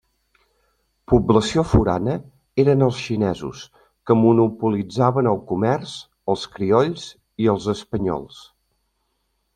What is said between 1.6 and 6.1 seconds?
forana eren els xinesos, que monopolitzaven el comerç,